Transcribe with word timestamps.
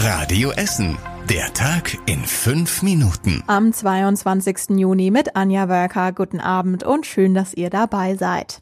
Radio 0.00 0.52
Essen. 0.52 0.96
Der 1.28 1.52
Tag 1.54 1.98
in 2.06 2.24
fünf 2.24 2.82
Minuten. 2.82 3.42
Am 3.48 3.72
22. 3.72 4.78
Juni 4.78 5.10
mit 5.10 5.34
Anja 5.34 5.68
Wölker. 5.68 6.12
Guten 6.12 6.38
Abend 6.38 6.84
und 6.84 7.04
schön, 7.04 7.34
dass 7.34 7.52
ihr 7.52 7.68
dabei 7.68 8.14
seid. 8.14 8.60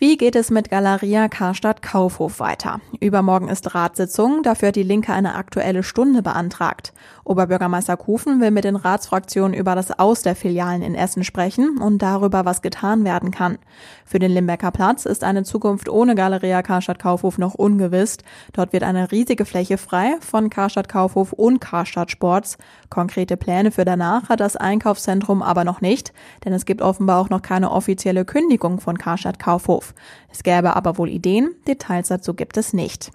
Wie 0.00 0.16
geht 0.16 0.36
es 0.36 0.52
mit 0.52 0.70
Galeria 0.70 1.26
Karstadt 1.26 1.82
Kaufhof 1.82 2.38
weiter? 2.38 2.80
Übermorgen 3.00 3.48
ist 3.48 3.74
Ratssitzung, 3.74 4.44
dafür 4.44 4.68
hat 4.68 4.76
die 4.76 4.84
Linke 4.84 5.12
eine 5.12 5.34
aktuelle 5.34 5.82
Stunde 5.82 6.22
beantragt. 6.22 6.92
Oberbürgermeister 7.24 7.96
Kufen 7.96 8.40
will 8.40 8.52
mit 8.52 8.62
den 8.62 8.76
Ratsfraktionen 8.76 9.58
über 9.58 9.74
das 9.74 9.98
Aus 9.98 10.22
der 10.22 10.36
Filialen 10.36 10.82
in 10.82 10.94
Essen 10.94 11.24
sprechen 11.24 11.78
und 11.78 12.00
darüber, 12.00 12.44
was 12.44 12.62
getan 12.62 13.04
werden 13.04 13.32
kann. 13.32 13.58
Für 14.04 14.20
den 14.20 14.30
Limbecker 14.30 14.70
Platz 14.70 15.04
ist 15.04 15.24
eine 15.24 15.42
Zukunft 15.42 15.88
ohne 15.88 16.14
Galeria 16.14 16.62
Karstadt 16.62 17.00
Kaufhof 17.00 17.36
noch 17.36 17.54
ungewiss. 17.54 18.18
Dort 18.52 18.72
wird 18.72 18.84
eine 18.84 19.10
riesige 19.10 19.46
Fläche 19.46 19.78
frei 19.78 20.14
von 20.20 20.48
Karstadt 20.48 20.88
Kaufhof 20.88 21.32
und 21.32 21.60
Karstadt 21.60 22.12
Sports. 22.12 22.56
Konkrete 22.88 23.36
Pläne 23.36 23.72
für 23.72 23.84
danach 23.84 24.28
hat 24.28 24.38
das 24.38 24.54
Einkaufszentrum 24.54 25.42
aber 25.42 25.64
noch 25.64 25.80
nicht, 25.80 26.12
denn 26.44 26.52
es 26.52 26.66
gibt 26.66 26.82
offenbar 26.82 27.20
auch 27.20 27.30
noch 27.30 27.42
keine 27.42 27.72
offizielle 27.72 28.24
Kündigung 28.24 28.78
von 28.78 28.96
Karstadt 28.96 29.40
Kaufhof. 29.40 29.87
Es 30.30 30.42
gäbe 30.42 30.76
aber 30.76 30.98
wohl 30.98 31.08
Ideen, 31.08 31.54
Details 31.66 32.08
dazu 32.08 32.34
gibt 32.34 32.56
es 32.56 32.72
nicht. 32.72 33.10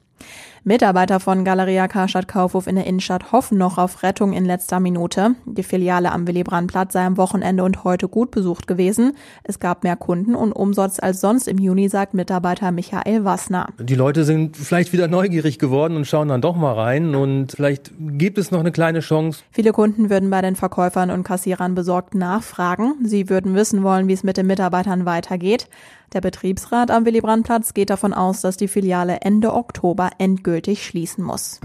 Mitarbeiter 0.66 1.20
von 1.20 1.44
Galeria 1.44 1.90
Karstadt 1.90 2.30
Kaufhof 2.30 2.68
in 2.68 2.76
der 2.76 2.86
Innenstadt 2.86 3.34
hoffen 3.34 3.58
noch 3.58 3.78
auf 3.78 4.02
Rettung 4.02 4.32
in 4.32 4.46
letzter 4.46 4.80
Minute. 4.80 5.36
Die 5.46 5.62
Filiale 5.62 6.10
am 6.10 6.26
Willy 6.26 6.44
Brandt 6.44 6.72
sei 6.90 7.06
am 7.06 7.18
Wochenende 7.18 7.66
und 7.66 7.84
heute 7.84 8.08
gut 8.08 8.32
besucht 8.32 8.66
gewesen. 8.66 9.18
Es 9.44 9.60
gab 9.60 9.84
mehr 9.84 9.98
Kunden 9.98 10.36
und 10.36 10.54
Umsatz 10.54 11.00
als 11.02 11.20
sonst 11.20 11.50
im 11.50 11.58
Juni, 11.58 11.90
sagt 11.90 12.14
Mitarbeiter 12.14 12.72
Michael 12.72 13.26
Wassner. 13.26 13.68
Die 13.78 13.96
Leute 13.96 14.24
sind 14.24 14.56
vielleicht 14.56 14.94
wieder 14.94 15.10
neugierig 15.10 15.60
geworden 15.60 15.98
und 15.98 16.08
schauen 16.08 16.30
dann 16.30 16.40
doch 16.40 16.56
mal 16.56 16.72
rein 16.72 17.14
und 17.14 17.52
vielleicht 17.52 17.92
gibt 18.00 18.38
es 18.38 18.50
noch 18.50 18.62
eine 18.62 18.72
kleine 18.72 19.02
Chance. 19.02 19.44
Viele 19.52 19.74
Kunden 19.74 20.10
würden 20.10 20.30
bei 20.30 20.42
den 20.42 20.56
Verkäufern 20.56 21.12
und 21.12 21.24
Kassierern 21.24 21.76
besorgt 21.76 22.16
nachfragen. 22.16 22.96
Sie 23.04 23.30
würden 23.30 23.54
wissen 23.54 23.84
wollen, 23.84 24.08
wie 24.08 24.14
es 24.14 24.24
mit 24.24 24.38
den 24.38 24.48
Mitarbeitern 24.48 25.06
weitergeht. 25.06 25.68
Der 26.14 26.22
Betriebsrat 26.22 26.92
am 26.92 27.06
Willy 27.06 27.22
Brandt 27.22 27.50
geht 27.74 27.90
davon 27.90 28.14
aus, 28.14 28.42
dass 28.42 28.56
die 28.56 28.68
Filiale 28.68 29.22
Ende 29.22 29.52
Oktober 29.52 30.12
endgültig 30.20 30.53
schließen 30.86 31.24
muss. 31.24 31.60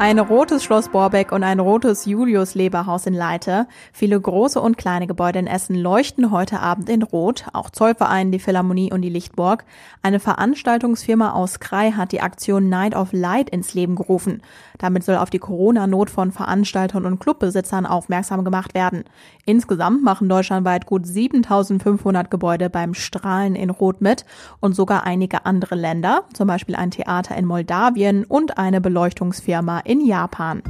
Ein 0.00 0.18
rotes 0.18 0.64
Schloss 0.64 0.88
Borbeck 0.88 1.30
und 1.30 1.42
ein 1.42 1.60
rotes 1.60 2.06
Julius 2.06 2.54
Leberhaus 2.54 3.04
in 3.04 3.12
Leite. 3.12 3.66
Viele 3.92 4.18
große 4.18 4.58
und 4.58 4.78
kleine 4.78 5.06
Gebäude 5.06 5.40
in 5.40 5.46
Essen 5.46 5.74
leuchten 5.74 6.30
heute 6.30 6.60
Abend 6.60 6.88
in 6.88 7.02
Rot. 7.02 7.44
Auch 7.52 7.68
Zollverein, 7.68 8.32
die 8.32 8.38
Philharmonie 8.38 8.90
und 8.94 9.02
die 9.02 9.10
Lichtburg. 9.10 9.66
Eine 10.00 10.18
Veranstaltungsfirma 10.18 11.32
aus 11.32 11.60
Krai 11.60 11.90
hat 11.90 12.12
die 12.12 12.22
Aktion 12.22 12.70
Night 12.70 12.96
of 12.96 13.12
Light 13.12 13.50
ins 13.50 13.74
Leben 13.74 13.94
gerufen. 13.94 14.40
Damit 14.78 15.04
soll 15.04 15.16
auf 15.16 15.28
die 15.28 15.38
Corona-Not 15.38 16.08
von 16.08 16.32
Veranstaltern 16.32 17.04
und 17.04 17.18
Clubbesitzern 17.18 17.84
aufmerksam 17.84 18.42
gemacht 18.42 18.72
werden. 18.72 19.04
Insgesamt 19.44 20.02
machen 20.02 20.30
deutschlandweit 20.30 20.86
gut 20.86 21.06
7500 21.06 22.30
Gebäude 22.30 22.70
beim 22.70 22.94
Strahlen 22.94 23.54
in 23.54 23.68
Rot 23.68 24.00
mit 24.00 24.24
und 24.60 24.74
sogar 24.74 25.04
einige 25.04 25.44
andere 25.44 25.74
Länder, 25.74 26.24
zum 26.32 26.46
Beispiel 26.46 26.76
ein 26.76 26.90
Theater 26.90 27.36
in 27.36 27.44
Moldawien 27.44 28.24
und 28.24 28.56
eine 28.56 28.80
Beleuchtungsfirma 28.80 29.80
in 29.90 30.06
Japan. 30.06 30.62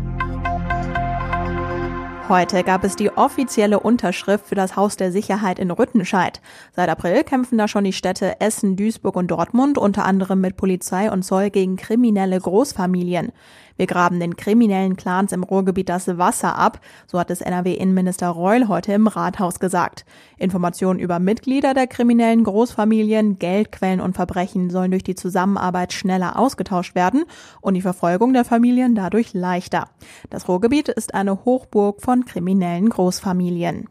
Heute 2.30 2.64
gab 2.64 2.84
es 2.84 2.96
die 2.96 3.10
offizielle 3.10 3.78
Unterschrift 3.78 4.46
für 4.46 4.54
das 4.54 4.76
Haus 4.76 4.96
der 4.96 5.12
Sicherheit 5.12 5.58
in 5.58 5.70
Rüttenscheid. 5.70 6.40
Seit 6.74 6.88
April 6.88 7.22
kämpfen 7.24 7.58
da 7.58 7.68
schon 7.68 7.84
die 7.84 7.92
Städte 7.92 8.40
Essen, 8.40 8.76
Duisburg 8.76 9.16
und 9.16 9.30
Dortmund 9.30 9.76
unter 9.76 10.06
anderem 10.06 10.40
mit 10.40 10.56
Polizei 10.56 11.12
und 11.12 11.22
Zoll 11.22 11.50
gegen 11.50 11.76
kriminelle 11.76 12.40
Großfamilien. 12.40 13.32
Wir 13.80 13.86
graben 13.86 14.20
den 14.20 14.36
kriminellen 14.36 14.98
Clans 14.98 15.32
im 15.32 15.42
Ruhrgebiet 15.42 15.88
das 15.88 16.18
Wasser 16.18 16.54
ab, 16.58 16.82
so 17.06 17.18
hat 17.18 17.30
es 17.30 17.40
NRW-Innenminister 17.40 18.28
Reul 18.28 18.68
heute 18.68 18.92
im 18.92 19.06
Rathaus 19.06 19.58
gesagt. 19.58 20.04
Informationen 20.36 21.00
über 21.00 21.18
Mitglieder 21.18 21.72
der 21.72 21.86
kriminellen 21.86 22.44
Großfamilien, 22.44 23.38
Geldquellen 23.38 24.02
und 24.02 24.16
Verbrechen 24.16 24.68
sollen 24.68 24.90
durch 24.90 25.02
die 25.02 25.14
Zusammenarbeit 25.14 25.94
schneller 25.94 26.38
ausgetauscht 26.38 26.94
werden 26.94 27.24
und 27.62 27.72
die 27.72 27.80
Verfolgung 27.80 28.34
der 28.34 28.44
Familien 28.44 28.94
dadurch 28.94 29.32
leichter. 29.32 29.88
Das 30.28 30.46
Ruhrgebiet 30.46 30.90
ist 30.90 31.14
eine 31.14 31.46
Hochburg 31.46 32.02
von 32.02 32.26
kriminellen 32.26 32.90
Großfamilien. 32.90 33.88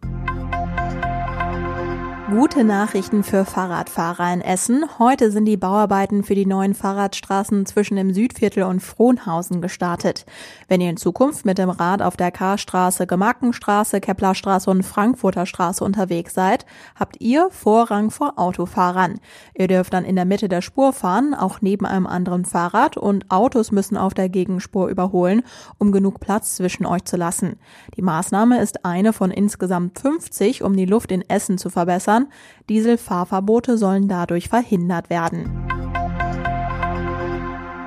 Gute 2.29 2.63
Nachrichten 2.63 3.23
für 3.23 3.43
Fahrradfahrer 3.43 4.31
in 4.31 4.41
Essen. 4.41 4.85
Heute 4.99 5.31
sind 5.31 5.45
die 5.45 5.57
Bauarbeiten 5.57 6.23
für 6.23 6.35
die 6.35 6.45
neuen 6.45 6.75
Fahrradstraßen 6.75 7.65
zwischen 7.65 7.95
dem 7.95 8.13
Südviertel 8.13 8.63
und 8.63 8.81
Frohnhausen 8.81 9.61
gestartet. 9.61 10.27
Wenn 10.67 10.79
ihr 10.79 10.91
in 10.91 10.97
Zukunft 10.97 11.43
mit 11.43 11.57
dem 11.57 11.71
Rad 11.71 12.03
auf 12.03 12.17
der 12.17 12.29
Karstraße, 12.29 13.07
Gemarkenstraße, 13.07 13.99
Keplerstraße 13.99 14.69
und 14.69 14.83
Frankfurter 14.83 15.47
Straße 15.47 15.83
unterwegs 15.83 16.35
seid, 16.35 16.67
habt 16.93 17.19
ihr 17.19 17.47
Vorrang 17.49 18.11
vor 18.11 18.37
Autofahrern. 18.37 19.19
Ihr 19.55 19.67
dürft 19.67 19.93
dann 19.93 20.05
in 20.05 20.15
der 20.15 20.25
Mitte 20.25 20.49
der 20.49 20.61
Spur 20.61 20.93
fahren, 20.93 21.33
auch 21.33 21.61
neben 21.61 21.87
einem 21.87 22.05
anderen 22.05 22.45
Fahrrad 22.45 22.95
und 22.95 23.31
Autos 23.31 23.71
müssen 23.71 23.97
auf 23.97 24.13
der 24.13 24.29
Gegenspur 24.29 24.89
überholen, 24.89 25.41
um 25.79 25.91
genug 25.91 26.19
Platz 26.19 26.55
zwischen 26.55 26.85
euch 26.85 27.05
zu 27.05 27.17
lassen. 27.17 27.55
Die 27.97 28.03
Maßnahme 28.03 28.61
ist 28.61 28.85
eine 28.85 29.13
von 29.13 29.31
insgesamt 29.31 29.97
50, 29.97 30.61
um 30.61 30.77
die 30.77 30.85
Luft 30.85 31.11
in 31.11 31.27
Essen 31.27 31.57
zu 31.57 31.71
verbessern 31.71 32.18
Autobahn. 32.19 32.27
Dieselfahrverbote 32.69 33.77
sollen 33.77 34.07
dadurch 34.07 34.49
verhindert 34.49 35.09
werden. 35.09 35.49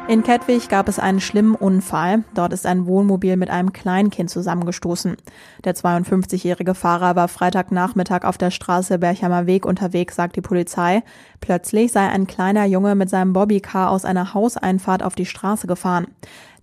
In 0.08 0.24
Kettwig 0.24 0.68
gab 0.68 0.88
es 0.88 0.98
einen 0.98 1.20
schlimmen 1.20 1.54
Unfall. 1.54 2.24
Dort 2.34 2.52
ist 2.52 2.66
ein 2.66 2.86
Wohnmobil 2.86 3.36
mit 3.36 3.48
einem 3.48 3.72
Kleinkind 3.72 4.28
zusammengestoßen. 4.28 5.16
Der 5.64 5.74
52-jährige 5.76 6.74
Fahrer 6.74 7.14
war 7.14 7.28
Freitagnachmittag 7.28 8.24
auf 8.24 8.36
der 8.36 8.50
Straße 8.50 8.98
Berchheimer 8.98 9.46
Weg 9.46 9.64
unterwegs, 9.64 10.16
sagt 10.16 10.34
die 10.34 10.40
Polizei. 10.40 11.04
Plötzlich 11.40 11.92
sei 11.92 12.08
ein 12.08 12.26
kleiner 12.26 12.64
Junge 12.66 12.96
mit 12.96 13.08
seinem 13.08 13.32
Bobbycar 13.32 13.90
aus 13.90 14.04
einer 14.04 14.34
Hauseinfahrt 14.34 15.04
auf 15.04 15.14
die 15.14 15.24
Straße 15.26 15.68
gefahren. 15.68 16.08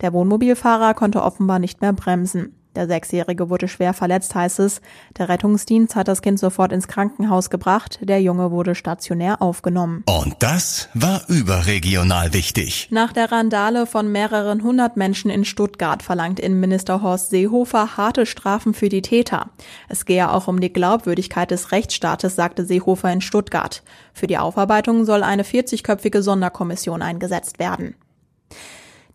Der 0.02 0.12
Wohnmobilfahrer 0.12 0.92
konnte 0.92 1.22
offenbar 1.22 1.58
nicht 1.58 1.80
mehr 1.80 1.94
bremsen. 1.94 2.59
Der 2.76 2.86
Sechsjährige 2.86 3.50
wurde 3.50 3.66
schwer 3.66 3.94
verletzt, 3.94 4.34
heißt 4.34 4.60
es. 4.60 4.80
Der 5.18 5.28
Rettungsdienst 5.28 5.96
hat 5.96 6.06
das 6.06 6.22
Kind 6.22 6.38
sofort 6.38 6.72
ins 6.72 6.86
Krankenhaus 6.86 7.50
gebracht. 7.50 7.98
Der 8.02 8.22
Junge 8.22 8.52
wurde 8.52 8.74
stationär 8.74 9.42
aufgenommen. 9.42 10.04
Und 10.06 10.36
das 10.38 10.88
war 10.94 11.22
überregional 11.28 12.32
wichtig. 12.32 12.88
Nach 12.90 13.12
der 13.12 13.32
Randale 13.32 13.86
von 13.86 14.10
mehreren 14.12 14.62
hundert 14.62 14.96
Menschen 14.96 15.30
in 15.30 15.44
Stuttgart 15.44 16.02
verlangt 16.02 16.38
Innenminister 16.38 17.02
Horst 17.02 17.30
Seehofer 17.30 17.96
harte 17.96 18.24
Strafen 18.24 18.72
für 18.72 18.88
die 18.88 19.02
Täter. 19.02 19.50
Es 19.88 20.04
gehe 20.04 20.30
auch 20.30 20.46
um 20.46 20.60
die 20.60 20.72
Glaubwürdigkeit 20.72 21.50
des 21.50 21.72
Rechtsstaates, 21.72 22.36
sagte 22.36 22.64
Seehofer 22.64 23.12
in 23.12 23.20
Stuttgart. 23.20 23.82
Für 24.12 24.28
die 24.28 24.38
Aufarbeitung 24.38 25.04
soll 25.04 25.24
eine 25.24 25.42
40-köpfige 25.42 26.22
Sonderkommission 26.22 27.02
eingesetzt 27.02 27.58
werden. 27.58 27.96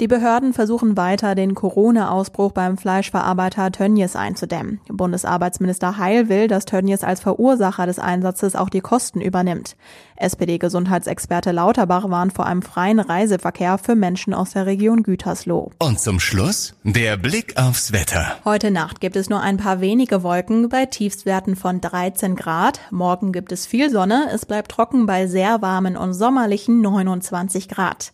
Die 0.01 0.09
Behörden 0.09 0.51
versuchen 0.51 0.97
weiter, 0.97 1.35
den 1.35 1.55
Corona-Ausbruch 1.55 2.51
beim 2.51 2.77
Fleischverarbeiter 2.77 3.71
Tönnies 3.71 4.17
einzudämmen. 4.17 4.81
Bundesarbeitsminister 4.89 5.97
Heil 5.97 6.27
will, 6.27 6.49
dass 6.49 6.65
Tönnies 6.65 7.01
als 7.05 7.21
Verursacher 7.21 7.85
des 7.85 7.97
Einsatzes 7.97 8.57
auch 8.57 8.69
die 8.69 8.81
Kosten 8.81 9.21
übernimmt. 9.21 9.77
SPD-Gesundheitsexperte 10.17 11.53
Lauterbach 11.53 12.09
warnt 12.09 12.33
vor 12.33 12.45
einem 12.45 12.61
freien 12.61 12.99
Reiseverkehr 12.99 13.77
für 13.77 13.95
Menschen 13.95 14.33
aus 14.33 14.51
der 14.51 14.65
Region 14.65 15.01
Gütersloh. 15.01 15.71
Und 15.79 16.01
zum 16.01 16.19
Schluss 16.19 16.75
der 16.83 17.15
Blick 17.15 17.55
aufs 17.57 17.93
Wetter. 17.93 18.35
Heute 18.43 18.71
Nacht 18.71 18.99
gibt 18.99 19.15
es 19.15 19.29
nur 19.29 19.39
ein 19.39 19.55
paar 19.55 19.79
wenige 19.79 20.23
Wolken 20.23 20.67
bei 20.67 20.87
Tiefstwerten 20.87 21.55
von 21.55 21.79
13 21.79 22.35
Grad. 22.35 22.81
Morgen 22.91 23.31
gibt 23.31 23.53
es 23.53 23.65
viel 23.65 23.89
Sonne. 23.89 24.27
Es 24.33 24.45
bleibt 24.45 24.71
trocken 24.71 25.05
bei 25.05 25.27
sehr 25.27 25.61
warmen 25.61 25.95
und 25.95 26.13
sommerlichen 26.13 26.81
29 26.81 27.69
Grad. 27.69 28.11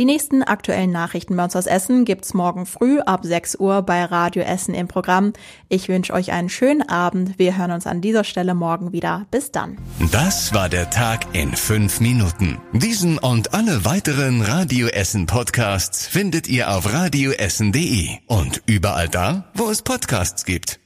Die 0.00 0.06
nächsten 0.06 0.42
aktuellen 0.42 0.92
Nachrichten 0.92 1.36
bei 1.36 1.44
uns 1.44 1.54
aus 1.54 1.66
Essen 1.66 2.06
gibt's 2.06 2.32
morgen 2.32 2.64
früh 2.64 3.00
ab 3.00 3.20
6 3.22 3.56
Uhr 3.56 3.82
bei 3.82 4.02
Radio 4.02 4.42
Essen 4.42 4.72
im 4.74 4.88
Programm. 4.88 5.34
Ich 5.68 5.90
wünsche 5.90 6.14
euch 6.14 6.32
einen 6.32 6.48
schönen 6.48 6.80
Abend. 6.80 7.38
Wir 7.38 7.58
hören 7.58 7.70
uns 7.70 7.86
an 7.86 8.00
dieser 8.00 8.24
Stelle 8.24 8.54
morgen 8.54 8.94
wieder. 8.94 9.26
Bis 9.30 9.52
dann. 9.52 9.76
Das 10.10 10.54
war 10.54 10.70
der 10.70 10.88
Tag 10.88 11.26
in 11.34 11.54
fünf 11.54 12.00
Minuten. 12.00 12.56
Diesen 12.72 13.18
und 13.18 13.52
alle 13.52 13.84
weiteren 13.84 14.40
Radio 14.40 14.86
Essen 14.86 15.26
Podcasts 15.26 16.06
findet 16.06 16.48
ihr 16.48 16.74
auf 16.74 16.90
radioessen.de 16.90 18.08
und 18.26 18.62
überall 18.64 19.10
da, 19.10 19.50
wo 19.52 19.68
es 19.68 19.82
Podcasts 19.82 20.46
gibt. 20.46 20.79